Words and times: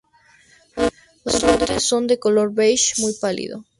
Los 1.25 1.43
brotes 1.43 1.83
son 1.83 2.07
de 2.07 2.15
un 2.15 2.19
color 2.21 2.51
beige 2.55 2.99
muy 3.03 3.13
pálido. 3.13 3.63